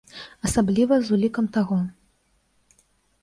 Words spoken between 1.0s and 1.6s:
з улікам